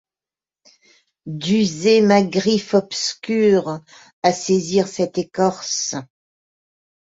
[1.27, 3.81] D’user ma griffe obscure
[4.23, 5.93] à saisir cette écorce